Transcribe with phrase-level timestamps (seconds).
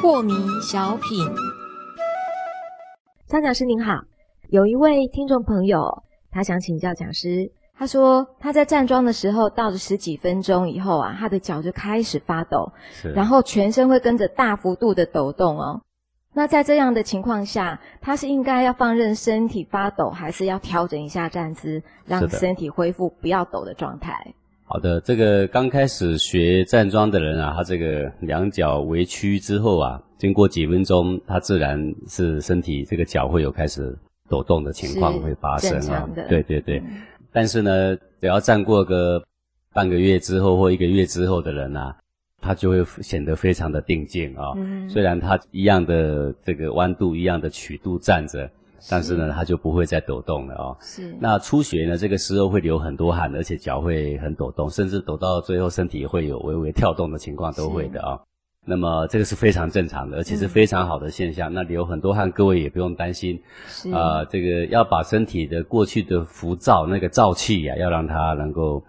[0.00, 1.26] 破迷小品，
[3.26, 4.02] 张讲师您好，
[4.48, 7.52] 有一位听众朋友，他想请教讲师。
[7.78, 12.72] 他说他在站桩的时候，到了十几分钟以后啊，他的脚就开始发抖，
[13.14, 15.80] 然后全身会跟着大幅度的抖动哦。
[16.32, 24.34] 那在这样的情况下，他是应该要放任身体发抖，还是要调整一下站姿，让身体恢复不要抖的状态？
[24.64, 36.08] 好的，这个刚开始学站桩的人啊，他这个两脚微屈之后啊，经过几分钟，他自然是身体这个脚会有开始抖动的情况会发生啊。
[36.28, 36.80] 对对对。
[37.32, 39.20] 但是呢，只要站过个
[39.74, 41.96] 半个月之后或一个月之后的人啊，
[42.40, 44.52] 他就会显得非常的定静啊。
[44.88, 48.50] 虽然它一样的这个弯度、一样的曲度站着，
[48.88, 50.76] 但是呢，它就不会再抖动了哦。
[50.80, 51.14] 是。
[51.20, 58.18] 那初学呢，这个时候会流很多汗，而且脚会很抖动，甚至抖到最后身体会有微微跳动的情况，都会的啊。
[58.66, 61.52] 那么这个是非常正常的，而且是非常好的现象。
[61.52, 63.40] 那流很多汗，各位也不用担心。
[63.92, 68.82] 啊，这个要把身体的过去的浮躁那个燥气呀，要让它能够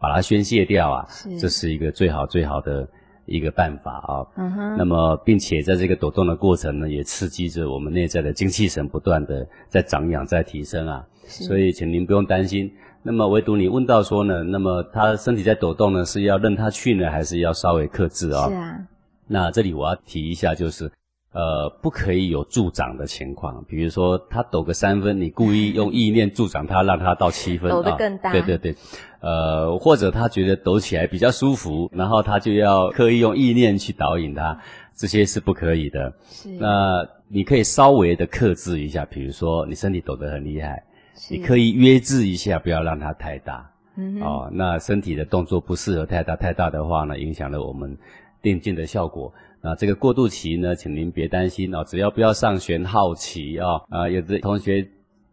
[0.00, 1.06] 把它宣泄掉啊，
[1.38, 2.88] 这是一个最好最好的
[3.28, 4.26] 一个办法啊。
[4.36, 4.76] 嗯哼。
[4.76, 11.06] 那么，并且在这个抖动的过程呢，也刺激着我们内在的精气神不断的在长养、在提升啊。
[11.26, 12.72] 所以，请您不用担心。
[13.02, 18.48] 那么，唯独你问到说呢，那么他身体在抖动呢，是要任他去呢，还是要稍微克制啊？
[18.48, 18.78] 是啊。
[19.26, 20.90] 那这里我要提一下，就是，
[21.38, 23.64] 呃，不可以有助长的情况。
[23.68, 28.32] 比如说，他抖个三分，你故意用意念助长他，让他到七分，抖得更大。
[28.32, 28.74] 对对对，
[29.20, 34.58] 呃，或者他觉得抖起来比较舒服，然后他就要刻意用意念去导引他，
[34.96, 36.12] 这些是不可以的。
[36.28, 36.48] 是。
[36.58, 40.82] 那你可以稍微的克制一下，比如说你身体抖得很厉害，
[41.30, 43.70] 你可以约制一下，不要让它太大。
[43.94, 44.20] 嗯。
[44.20, 47.96] 哦，那身体的动作不适合太大，太大的话呢，影响了我们。
[48.40, 49.32] 电竞的效果，
[49.62, 54.86] 啊这个过渡期呢，请您别担心哦，只要不要上旋好奇啊，啊，有的同学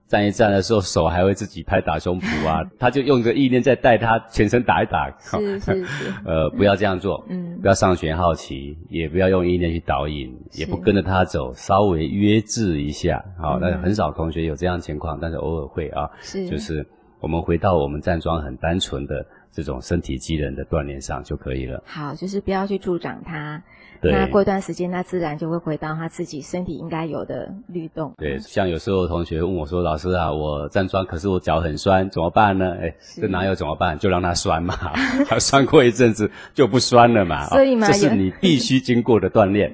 [0.08, 16.86] 站一站的时候，手还会自己拍打胸脯啊， 他就用个意念在带他全身打一打，是是是，呃，不要这样做，嗯，不要上旋好奇，也不要用意念去导引，也不跟着他走，稍微约制一下，好，那很少同学有这样情况，但是偶尔会啊，是，就是
[17.26, 19.26] 我们回到我们站桩很单纯的。
[19.52, 21.82] 这种身体机能的锻炼上就可以了。
[21.86, 23.64] 好，就是不要去助长它。
[24.02, 28.14] 那过一段时间，它自然就会回到它自己身体应该有的律动。
[28.18, 33.98] 对，像有时候同学问我说：“老师啊，我站桩，可是我脚很酸，怎么办呢？”哎，这哪有怎么办？
[33.98, 34.76] 就让它酸嘛，
[35.26, 37.46] 它酸过一阵子就不酸了嘛。
[37.46, 39.74] 所以嘛，这是你必须经过的锻炼。